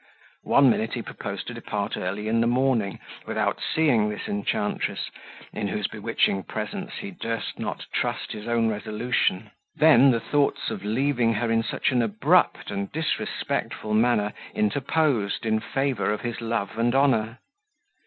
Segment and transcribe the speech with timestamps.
[0.45, 5.11] One minute he proposed to depart early in the morning, without seeing this enchantress,
[5.53, 10.83] in whose bewitching presence he durst not trust his own resolution; then the thoughts of
[10.83, 16.79] leaving her in such an abrupt and disrespectful manner interposed in favour of his love
[16.79, 17.37] and honour.